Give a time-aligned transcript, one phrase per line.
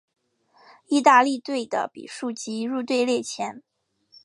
[0.87, 3.61] 意大利队的比数及入球列前。